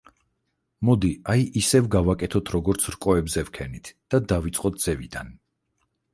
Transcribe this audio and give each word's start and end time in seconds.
მოდი, 0.87 1.11
აი 1.33 1.43
ისევ 1.61 1.89
გავაკეთოთ, 1.97 2.51
როგორც 2.57 2.89
რკოებზე 2.97 3.45
ვქენით 3.51 3.93
და 4.15 4.23
დავიწყოთ 4.35 4.83
ზევიდან. 4.89 5.33